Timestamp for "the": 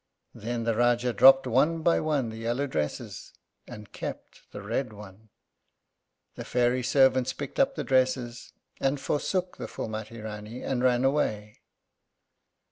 0.63-0.73, 2.29-2.37, 4.51-4.63, 6.33-6.43, 7.75-7.83, 9.57-9.67